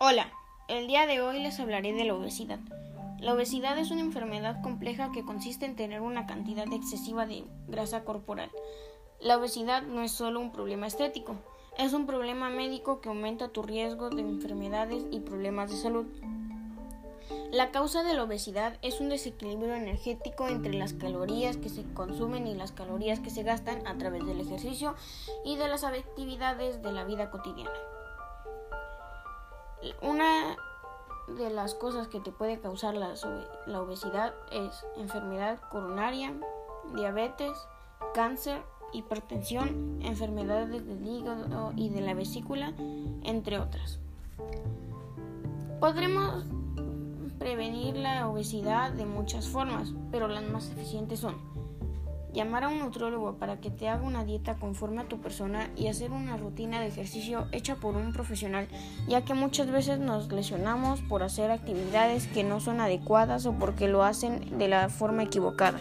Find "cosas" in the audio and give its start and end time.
31.74-32.08